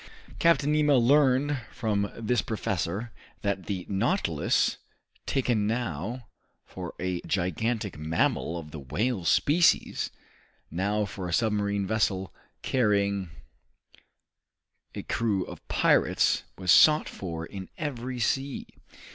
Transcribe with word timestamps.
Captain 0.39 0.71
Nemo 0.71 0.97
learned 0.97 1.59
from 1.71 2.11
this 2.17 2.41
professor 2.41 3.11
that 3.43 3.67
the 3.67 3.85
"Nautilus," 3.87 4.77
taken 5.27 5.67
now 5.67 6.25
for 6.65 6.95
a 6.99 7.21
gigantic 7.21 7.99
mammal 7.99 8.57
of 8.57 8.71
the 8.71 8.79
whale 8.79 9.23
species, 9.25 10.09
now 10.71 11.05
for 11.05 11.27
a 11.27 11.33
submarine 11.33 11.85
vessel 11.85 12.33
carrying 12.63 13.29
a 14.95 15.03
crew 15.03 15.45
of 15.45 15.67
pirates, 15.67 16.45
was 16.57 16.71
sought 16.71 17.07
for 17.07 17.45
in 17.45 17.69
every 17.77 18.17
sea. 18.19 18.65